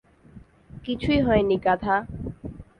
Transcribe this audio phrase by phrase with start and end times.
[0.85, 1.95] কিছুই হয় নি, গাঁধা।